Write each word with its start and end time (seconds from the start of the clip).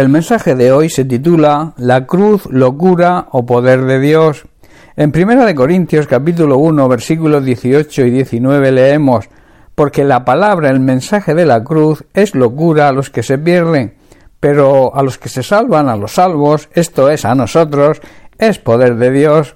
El 0.00 0.08
mensaje 0.08 0.54
de 0.54 0.72
hoy 0.72 0.88
se 0.88 1.04
titula 1.04 1.74
La 1.76 2.06
cruz, 2.06 2.46
locura 2.46 3.26
o 3.32 3.44
poder 3.44 3.84
de 3.84 4.00
Dios. 4.00 4.46
En 4.96 5.12
Primera 5.12 5.44
de 5.44 5.54
Corintios 5.54 6.06
capítulo 6.06 6.56
1 6.56 6.88
versículos 6.88 7.44
18 7.44 8.06
y 8.06 8.10
19 8.10 8.72
leemos 8.72 9.28
porque 9.74 10.04
la 10.04 10.24
palabra, 10.24 10.70
el 10.70 10.80
mensaje 10.80 11.34
de 11.34 11.44
la 11.44 11.62
cruz, 11.62 12.02
es 12.14 12.34
locura 12.34 12.88
a 12.88 12.92
los 12.92 13.10
que 13.10 13.22
se 13.22 13.36
pierden, 13.36 13.92
pero 14.40 14.96
a 14.96 15.02
los 15.02 15.18
que 15.18 15.28
se 15.28 15.42
salvan, 15.42 15.90
a 15.90 15.96
los 15.96 16.12
salvos, 16.12 16.70
esto 16.72 17.10
es 17.10 17.26
a 17.26 17.34
nosotros, 17.34 18.00
es 18.38 18.58
poder 18.58 18.96
de 18.96 19.10
Dios. 19.10 19.54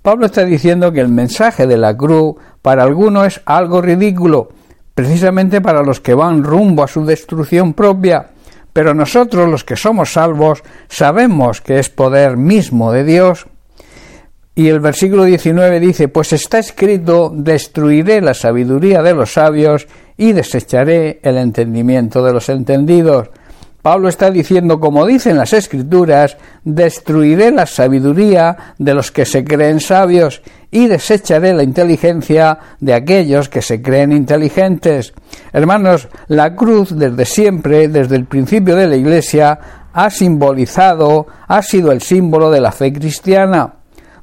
Pablo 0.00 0.26
está 0.26 0.44
diciendo 0.44 0.92
que 0.92 1.00
el 1.00 1.08
mensaje 1.08 1.66
de 1.66 1.76
la 1.76 1.96
cruz 1.96 2.36
para 2.62 2.84
algunos 2.84 3.26
es 3.26 3.40
algo 3.46 3.82
ridículo, 3.82 4.50
precisamente 4.94 5.60
para 5.60 5.82
los 5.82 5.98
que 5.98 6.14
van 6.14 6.44
rumbo 6.44 6.84
a 6.84 6.88
su 6.88 7.04
destrucción 7.04 7.74
propia, 7.74 8.28
pero 8.72 8.94
nosotros 8.94 9.48
los 9.48 9.64
que 9.64 9.76
somos 9.76 10.12
salvos 10.12 10.62
sabemos 10.88 11.60
que 11.60 11.78
es 11.78 11.88
poder 11.88 12.36
mismo 12.36 12.92
de 12.92 13.04
Dios. 13.04 13.46
Y 14.54 14.68
el 14.68 14.80
versículo 14.80 15.24
19 15.24 15.80
dice, 15.80 16.08
pues 16.08 16.32
está 16.32 16.58
escrito, 16.58 17.32
destruiré 17.34 18.20
la 18.20 18.34
sabiduría 18.34 19.02
de 19.02 19.14
los 19.14 19.32
sabios 19.32 19.86
y 20.16 20.32
desecharé 20.32 21.20
el 21.22 21.38
entendimiento 21.38 22.22
de 22.22 22.32
los 22.32 22.48
entendidos. 22.48 23.30
Pablo 23.82 24.08
está 24.08 24.30
diciendo, 24.30 24.78
como 24.78 25.04
dicen 25.04 25.36
las 25.36 25.52
escrituras, 25.52 26.36
destruiré 26.62 27.50
la 27.50 27.66
sabiduría 27.66 28.56
de 28.78 28.94
los 28.94 29.10
que 29.10 29.26
se 29.26 29.42
creen 29.42 29.80
sabios 29.80 30.40
y 30.70 30.86
desecharé 30.86 31.52
la 31.52 31.64
inteligencia 31.64 32.58
de 32.78 32.94
aquellos 32.94 33.48
que 33.48 33.60
se 33.60 33.82
creen 33.82 34.12
inteligentes. 34.12 35.12
Hermanos, 35.52 36.08
la 36.28 36.54
cruz 36.54 36.96
desde 36.96 37.24
siempre, 37.24 37.88
desde 37.88 38.14
el 38.14 38.26
principio 38.26 38.76
de 38.76 38.86
la 38.86 38.94
Iglesia, 38.94 39.58
ha 39.92 40.10
simbolizado, 40.10 41.26
ha 41.48 41.60
sido 41.60 41.90
el 41.90 42.02
símbolo 42.02 42.52
de 42.52 42.60
la 42.60 42.70
fe 42.70 42.92
cristiana. 42.92 43.74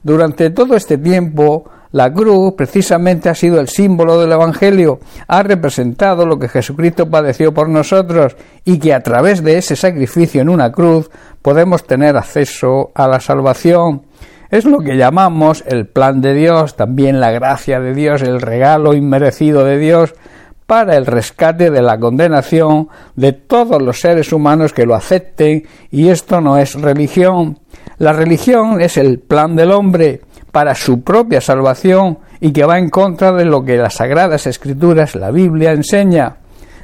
Durante 0.02 0.52
todo 0.52 0.78
este 0.78 0.98
tiempo, 0.98 1.70
la 1.92 2.14
cruz 2.14 2.54
precisamente 2.56 3.30
ha 3.30 3.36
sido 3.36 3.60
el 3.60 3.68
símbolo 3.68 4.20
del 4.20 4.32
Evangelio, 4.32 5.00
ha 5.28 5.42
representado 5.42 6.26
lo 6.26 6.38
que 6.38 6.48
Jesucristo 6.48 7.10
padeció 7.10 7.54
por 7.54 7.70
nosotros 7.70 8.36
y 8.64 8.78
que 8.78 8.94
a 8.94 9.02
través 9.02 9.44
de 9.44 9.58
ese 9.58 9.76
sacrificio 9.76 10.42
en 10.42 10.50
una 10.50 10.72
cruz 10.72 11.10
podemos 11.42 11.86
tener 11.86 12.16
acceso 12.16 12.92
a 12.94 13.08
la 13.08 13.20
salvación. 13.20 14.04
Es 14.52 14.66
lo 14.66 14.80
que 14.80 14.98
llamamos 14.98 15.64
el 15.68 15.88
plan 15.88 16.22
de 16.22 16.34
Dios, 16.34 16.76
también 16.76 17.20
la 17.20 17.32
gracia 17.32 17.80
de 17.80 17.94
Dios, 17.94 18.22
el 18.22 18.42
regalo 18.42 18.94
inmerecido 18.94 19.64
de 19.64 19.78
Dios 19.78 20.14
para 20.70 20.96
el 20.98 21.08
rescate 21.08 21.72
de 21.72 21.82
la 21.82 22.00
condenación 22.00 22.90
de 23.16 23.34
todos 23.34 23.82
los 23.82 24.00
seres 24.00 24.32
humanos 24.32 24.72
que 24.72 24.86
lo 24.86 24.94
acepten 24.94 25.64
y 25.90 26.10
esto 26.10 26.42
no 26.42 26.60
es 26.60 26.80
religión. 26.80 27.58
La 27.98 28.14
religión 28.14 28.80
es 28.80 28.98
el 28.98 29.18
plan 29.20 29.56
del 29.56 29.72
hombre, 29.72 30.22
para 30.52 30.76
su 30.76 31.02
propia 31.02 31.42
salvación 31.42 32.20
y 32.40 32.52
que 32.52 32.66
va 32.66 32.80
en 32.80 32.90
contra 32.90 33.32
de 33.32 33.46
lo 33.46 33.64
que 33.64 33.78
las 33.78 33.96
Sagradas 33.96 34.48
Escrituras, 34.48 35.16
la 35.16 35.32
Biblia, 35.32 35.72
enseña. 35.72 36.38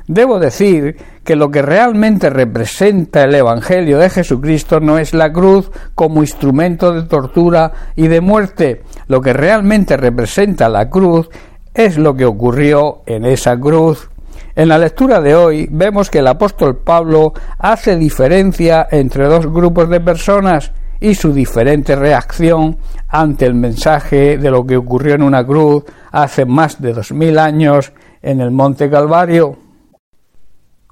Debo 0.08 0.38
decir 0.38 0.98
que 1.24 1.36
lo 1.36 1.50
que 1.50 1.64
realmente 1.64 2.30
representa 2.30 3.24
el 3.24 3.34
Evangelio 3.34 3.98
de 3.98 4.12
Jesucristo 4.12 4.80
no 4.80 5.00
es 5.00 5.16
la 5.16 5.34
cruz 5.34 5.72
como 5.96 6.22
instrumento 6.22 6.94
de 6.94 7.04
tortura 7.04 7.72
y 7.96 8.08
de 8.08 8.22
muerte. 8.22 8.84
Lo 9.08 9.20
que 9.22 9.34
realmente 9.34 9.98
representa 9.98 10.70
la 10.70 10.90
cruz 10.90 11.30
es 11.74 11.98
lo 11.98 12.16
que 12.16 12.26
ocurrió 12.26 13.02
en 13.08 13.26
esa 13.26 13.60
cruz. 13.60 14.10
En 14.56 14.70
la 14.70 14.78
lectura 14.78 15.22
de 15.22 15.36
hoy 15.36 15.68
vemos 15.72 16.12
que 16.12 16.20
el 16.20 16.28
apóstol 16.28 16.78
Pablo 16.78 17.34
hace 17.58 17.98
diferencia 17.98 18.88
entre 18.92 19.26
dos 19.26 19.48
grupos 19.52 19.90
de 19.90 20.00
personas 20.00 20.72
y 21.00 21.16
su 21.16 21.34
diferente 21.34 21.96
reacción 21.96 22.78
ante 23.08 23.46
el 23.46 23.54
mensaje 23.54 24.38
de 24.38 24.52
lo 24.52 24.66
que 24.66 24.78
ocurrió 24.78 25.16
en 25.16 25.24
una 25.24 25.46
cruz 25.46 25.84
hace 26.12 26.46
más 26.46 26.82
de 26.82 26.94
dos 26.94 27.12
mil 27.12 27.38
años 27.38 27.92
en 28.22 28.42
el 28.42 28.52
Monte 28.52 28.90
Calvario. 28.90 29.58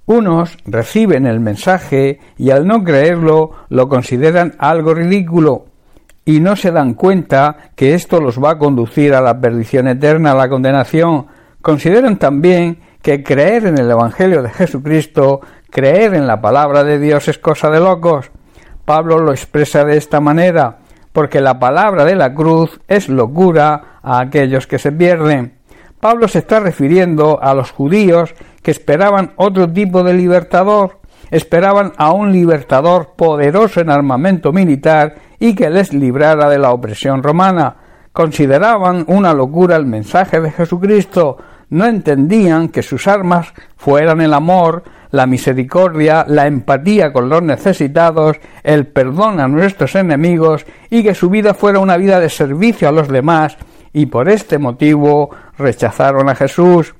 Unos 0.05 0.57
reciben 0.66 1.25
el 1.25 1.39
mensaje 1.39 2.19
y 2.38 2.50
al 2.50 2.67
no 2.67 2.83
creerlo 2.83 3.51
lo 3.69 3.88
consideran 3.88 4.53
algo 4.59 4.94
ridículo 4.94 5.66
y 6.25 6.39
no 6.39 6.55
se 6.55 6.72
dan 6.72 6.94
cuenta 6.94 7.55
que 7.75 7.94
esto 7.94 8.19
los 8.19 8.41
va 8.41 8.51
a 8.51 8.57
conducir 8.57 9.13
a 9.13 9.22
la 9.22 9.39
perdición 9.39 9.88
eterna, 9.88 10.31
a 10.31 10.35
la 10.35 10.49
condenación. 10.49 11.28
Consideran 11.61 12.17
también 12.17 12.79
que 13.01 13.23
creer 13.23 13.66
en 13.66 13.78
el 13.78 13.91
Evangelio 13.91 14.41
de 14.41 14.49
Jesucristo, 14.49 15.41
creer 15.69 16.13
en 16.13 16.28
la 16.28 16.41
palabra 16.41 16.83
de 16.83 16.99
Dios 16.99 17.28
es 17.28 17.38
cosa 17.38 17.69
de 17.69 17.79
locos. 17.79 18.31
Pablo 18.85 19.19
lo 19.19 19.31
expresa 19.31 19.85
de 19.85 19.97
esta 19.97 20.19
manera, 20.19 20.79
porque 21.13 21.39
la 21.39 21.59
palabra 21.59 22.03
de 22.03 22.16
la 22.16 22.33
cruz 22.33 22.81
es 22.88 23.07
locura 23.07 23.99
a 24.01 24.19
aquellos 24.19 24.67
que 24.67 24.79
se 24.79 24.91
pierden. 24.91 25.53
Pablo 25.99 26.27
se 26.27 26.39
está 26.39 26.59
refiriendo 26.59 27.41
a 27.41 27.53
los 27.53 27.72
judíos 27.72 28.35
que 28.61 28.72
esperaban 28.72 29.31
otro 29.38 29.72
tipo 29.72 30.03
de 30.03 30.13
libertador, 30.13 30.99
esperaban 31.31 31.93
a 31.97 32.11
un 32.11 32.33
libertador 32.33 33.13
poderoso 33.16 33.79
en 33.79 33.89
armamento 33.89 34.51
militar 34.51 35.16
y 35.39 35.55
que 35.55 35.69
les 35.69 35.93
librara 35.93 36.49
de 36.49 36.59
la 36.59 36.72
opresión 36.72 37.23
romana. 37.23 37.77
Consideraban 38.11 39.05
una 39.07 39.33
locura 39.33 39.77
el 39.77 39.85
mensaje 39.85 40.41
de 40.41 40.51
Jesucristo, 40.51 41.38
no 41.69 41.85
entendían 41.85 42.69
que 42.69 42.84
sus 42.84 43.07
armas 43.07 43.53
fueran 43.78 44.22
el 44.22 44.34
amor, 44.34 44.84
la 45.12 45.28
misericordia, 45.28 46.25
la 46.28 46.47
empatía 46.47 47.13
con 47.13 47.29
los 47.29 47.44
necesitados, 47.44 48.38
el 48.63 48.88
perdón 48.88 49.40
a 49.40 49.47
nuestros 49.47 49.96
enemigos 49.96 50.66
y 50.90 51.03
que 51.03 51.13
su 51.13 51.29
vida 51.29 51.53
fuera 51.53 51.79
una 51.79 51.97
vida 51.97 52.19
de 52.19 52.29
servicio 52.29 52.90
a 52.90 52.91
los 52.91 53.07
demás 53.07 53.57
y 53.94 54.07
por 54.07 54.28
este 54.28 54.57
motivo 54.57 55.29
rechazaron 55.57 56.29
a 56.29 56.35
Jesús. 56.35 56.96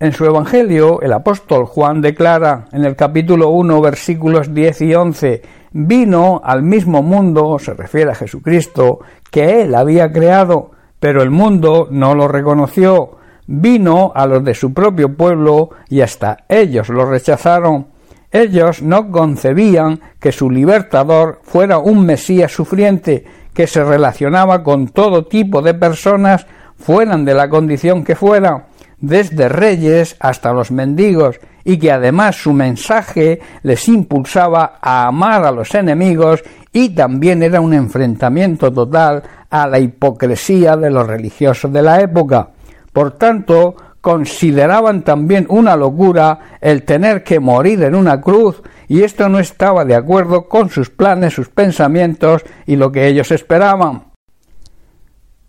En 0.00 0.12
su 0.12 0.24
Evangelio, 0.24 1.00
el 1.00 1.12
apóstol 1.12 1.64
Juan 1.64 2.00
declara 2.00 2.64
en 2.72 2.84
el 2.84 2.96
capítulo 2.96 3.50
1, 3.50 3.80
versículos 3.80 4.52
10 4.52 4.80
y 4.82 4.94
11, 4.94 5.42
vino 5.72 6.40
al 6.42 6.62
mismo 6.62 7.02
mundo, 7.02 7.56
se 7.60 7.74
refiere 7.74 8.10
a 8.10 8.16
Jesucristo, 8.16 8.98
que 9.30 9.62
él 9.62 9.74
había 9.76 10.10
creado, 10.10 10.72
pero 11.02 11.20
el 11.20 11.30
mundo 11.30 11.88
no 11.90 12.14
lo 12.14 12.28
reconoció 12.28 13.16
vino 13.48 14.12
a 14.14 14.24
los 14.24 14.44
de 14.44 14.54
su 14.54 14.72
propio 14.72 15.16
pueblo 15.16 15.70
y 15.88 16.00
hasta 16.00 16.44
ellos 16.48 16.88
lo 16.90 17.04
rechazaron. 17.04 17.88
Ellos 18.30 18.82
no 18.82 19.10
concebían 19.10 19.98
que 20.20 20.30
su 20.30 20.48
libertador 20.48 21.40
fuera 21.42 21.78
un 21.78 22.06
Mesías 22.06 22.52
sufriente 22.52 23.24
que 23.52 23.66
se 23.66 23.82
relacionaba 23.82 24.62
con 24.62 24.86
todo 24.86 25.26
tipo 25.26 25.60
de 25.60 25.74
personas, 25.74 26.46
fueran 26.78 27.24
de 27.24 27.34
la 27.34 27.48
condición 27.48 28.04
que 28.04 28.14
fuera, 28.14 28.66
desde 29.00 29.48
reyes 29.48 30.14
hasta 30.20 30.52
los 30.52 30.70
mendigos, 30.70 31.40
y 31.64 31.78
que 31.78 31.92
además 31.92 32.36
su 32.36 32.52
mensaje 32.52 33.40
les 33.62 33.88
impulsaba 33.88 34.78
a 34.80 35.06
amar 35.06 35.44
a 35.44 35.52
los 35.52 35.74
enemigos 35.74 36.42
y 36.72 36.90
también 36.90 37.42
era 37.42 37.60
un 37.60 37.74
enfrentamiento 37.74 38.72
total 38.72 39.22
a 39.50 39.66
la 39.66 39.78
hipocresía 39.78 40.76
de 40.76 40.90
los 40.90 41.06
religiosos 41.06 41.72
de 41.72 41.82
la 41.82 42.00
época. 42.00 42.48
Por 42.92 43.12
tanto, 43.12 43.76
consideraban 44.00 45.02
también 45.02 45.46
una 45.48 45.76
locura 45.76 46.58
el 46.60 46.82
tener 46.82 47.22
que 47.22 47.38
morir 47.38 47.82
en 47.84 47.94
una 47.94 48.20
cruz, 48.20 48.60
y 48.88 49.04
esto 49.04 49.28
no 49.28 49.38
estaba 49.38 49.84
de 49.84 49.94
acuerdo 49.94 50.48
con 50.48 50.68
sus 50.68 50.90
planes, 50.90 51.32
sus 51.32 51.48
pensamientos 51.48 52.42
y 52.66 52.76
lo 52.76 52.90
que 52.90 53.06
ellos 53.06 53.30
esperaban. 53.30 54.04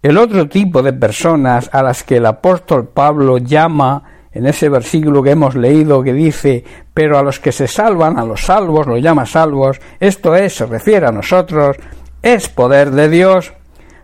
El 0.04 0.18
otro 0.18 0.48
tipo 0.48 0.82
de 0.84 0.94
personas 0.94 1.70
a 1.74 1.82
las 1.82 2.04
que 2.04 2.18
el 2.18 2.26
apóstol 2.26 2.90
Pablo 2.90 3.38
llama 3.38 4.04
en 4.34 4.46
ese 4.46 4.70
versículo 4.70 5.22
que 5.22 5.32
hemos 5.32 5.56
leído 5.56 6.04
que 6.04 6.14
dice, 6.14 6.64
pero 6.94 7.18
a 7.18 7.24
los 7.24 7.40
que 7.40 7.52
se 7.52 7.68
salvan, 7.68 8.18
a 8.18 8.26
los 8.26 8.42
salvos, 8.42 8.88
lo 8.88 8.98
llama 8.98 9.26
salvos, 9.26 9.80
esto 10.00 10.36
es, 10.36 10.56
se 10.56 10.66
refiere 10.66 11.08
a 11.08 11.12
nosotros, 11.12 11.78
es 12.22 12.50
poder 12.50 12.92
de 12.92 13.10
Dios 13.10 13.54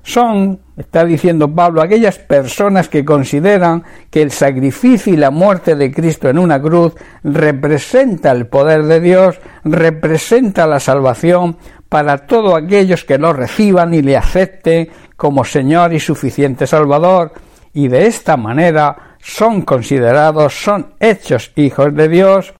son, 0.03 0.59
está 0.77 1.05
diciendo 1.05 1.53
Pablo, 1.53 1.81
aquellas 1.81 2.17
personas 2.17 2.89
que 2.89 3.05
consideran 3.05 3.83
que 4.09 4.21
el 4.21 4.31
sacrificio 4.31 5.13
y 5.13 5.17
la 5.17 5.29
muerte 5.29 5.75
de 5.75 5.91
Cristo 5.91 6.29
en 6.29 6.39
una 6.39 6.61
cruz 6.61 6.93
representa 7.23 8.31
el 8.31 8.47
poder 8.47 8.83
de 8.83 8.99
Dios, 9.01 9.39
representa 9.63 10.65
la 10.65 10.79
salvación 10.79 11.57
para 11.89 12.25
todos 12.25 12.55
aquellos 12.55 13.03
que 13.03 13.17
lo 13.17 13.33
reciban 13.33 13.93
y 13.93 14.01
le 14.01 14.17
acepten 14.17 14.89
como 15.15 15.43
Señor 15.43 15.93
y 15.93 15.99
suficiente 15.99 16.65
Salvador, 16.65 17.33
y 17.73 17.87
de 17.87 18.07
esta 18.07 18.35
manera 18.35 19.08
son 19.19 19.61
considerados, 19.61 20.53
son 20.53 20.93
hechos 20.99 21.51
hijos 21.55 21.93
de 21.93 22.07
Dios. 22.07 22.53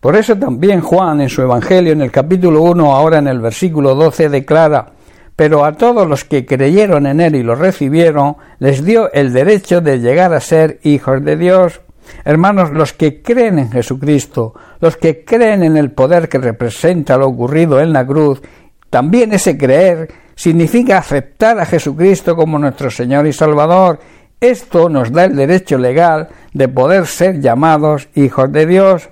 Por 0.00 0.16
eso 0.16 0.36
también 0.36 0.80
Juan 0.80 1.20
en 1.20 1.28
su 1.28 1.42
Evangelio 1.42 1.92
en 1.92 2.02
el 2.02 2.10
capítulo 2.10 2.62
1, 2.62 2.94
ahora 2.94 3.18
en 3.18 3.28
el 3.28 3.40
versículo 3.40 3.94
12, 3.94 4.28
declara 4.28 4.92
pero 5.36 5.64
a 5.64 5.72
todos 5.72 6.06
los 6.06 6.24
que 6.24 6.44
creyeron 6.44 7.06
en 7.06 7.20
él 7.20 7.34
y 7.34 7.42
lo 7.42 7.54
recibieron, 7.54 8.36
les 8.58 8.84
dio 8.84 9.12
el 9.12 9.32
derecho 9.32 9.80
de 9.80 9.98
llegar 9.98 10.34
a 10.34 10.40
ser 10.40 10.78
hijos 10.82 11.24
de 11.24 11.36
Dios. 11.36 11.80
Hermanos, 12.24 12.70
los 12.70 12.92
que 12.92 13.22
creen 13.22 13.58
en 13.58 13.70
Jesucristo, 13.70 14.54
los 14.80 14.96
que 14.96 15.24
creen 15.24 15.62
en 15.62 15.76
el 15.76 15.92
poder 15.92 16.28
que 16.28 16.38
representa 16.38 17.16
lo 17.16 17.28
ocurrido 17.28 17.80
en 17.80 17.92
la 17.92 18.06
cruz, 18.06 18.42
también 18.90 19.32
ese 19.32 19.56
creer 19.56 20.12
significa 20.34 20.98
aceptar 20.98 21.58
a 21.58 21.66
Jesucristo 21.66 22.36
como 22.36 22.58
nuestro 22.58 22.90
Señor 22.90 23.26
y 23.26 23.32
Salvador. 23.32 23.98
Esto 24.42 24.88
nos 24.88 25.12
da 25.12 25.26
el 25.26 25.36
derecho 25.36 25.78
legal 25.78 26.26
de 26.52 26.66
poder 26.66 27.06
ser 27.06 27.40
llamados 27.40 28.08
hijos 28.16 28.50
de 28.50 28.66
Dios. 28.66 29.08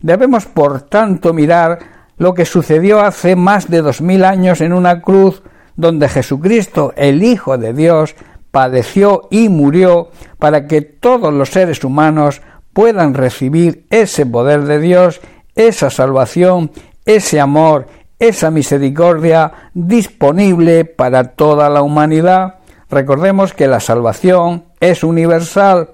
Debemos, 0.00 0.46
por 0.46 0.82
tanto, 0.82 1.34
mirar 1.34 1.80
lo 2.16 2.32
que 2.32 2.44
sucedió 2.44 3.00
hace 3.00 3.34
más 3.34 3.68
de 3.68 3.82
dos 3.82 4.00
mil 4.00 4.24
años 4.24 4.60
en 4.60 4.72
una 4.72 5.02
cruz 5.02 5.42
donde 5.74 6.08
Jesucristo, 6.08 6.92
el 6.96 7.24
Hijo 7.24 7.58
de 7.58 7.72
Dios, 7.72 8.14
padeció 8.52 9.26
y 9.32 9.48
murió 9.48 10.10
para 10.38 10.68
que 10.68 10.80
todos 10.82 11.34
los 11.34 11.48
seres 11.48 11.82
humanos 11.82 12.40
puedan 12.72 13.14
recibir 13.14 13.84
ese 13.90 14.26
poder 14.26 14.62
de 14.62 14.78
Dios, 14.78 15.20
esa 15.56 15.90
salvación, 15.90 16.70
ese 17.04 17.40
amor, 17.40 17.88
esa 18.20 18.52
misericordia 18.52 19.52
disponible 19.74 20.84
para 20.84 21.32
toda 21.34 21.68
la 21.68 21.82
humanidad. 21.82 22.60
Recordemos 22.88 23.52
que 23.52 23.66
la 23.66 23.80
salvación 23.80 24.67
es 24.80 25.04
universal, 25.04 25.90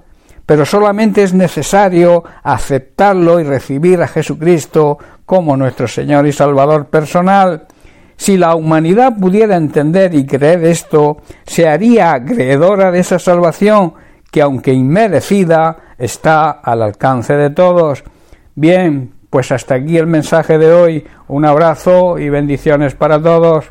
pero 0.46 0.64
solamente 0.64 1.22
es 1.22 1.32
necesario 1.32 2.24
aceptarlo 2.42 3.40
y 3.40 3.44
recibir 3.44 4.02
a 4.02 4.08
Jesucristo 4.08 4.98
como 5.24 5.56
nuestro 5.56 5.88
Señor 5.88 6.26
y 6.26 6.32
Salvador 6.32 6.86
personal. 6.86 7.66
Si 8.16 8.36
la 8.36 8.54
humanidad 8.54 9.16
pudiera 9.18 9.56
entender 9.56 10.14
y 10.14 10.26
creer 10.26 10.64
esto, 10.64 11.18
se 11.46 11.68
haría 11.68 12.12
acreedora 12.12 12.90
de 12.90 13.00
esa 13.00 13.18
salvación 13.18 13.94
que, 14.30 14.42
aunque 14.42 14.72
inmerecida, 14.72 15.76
está 15.98 16.50
al 16.50 16.82
alcance 16.82 17.34
de 17.34 17.50
todos. 17.50 18.04
Bien, 18.54 19.12
pues 19.30 19.50
hasta 19.50 19.74
aquí 19.74 19.96
el 19.98 20.06
mensaje 20.06 20.58
de 20.58 20.72
hoy. 20.72 21.04
Un 21.26 21.44
abrazo 21.44 22.18
y 22.18 22.28
bendiciones 22.28 22.94
para 22.94 23.20
todos. 23.20 23.66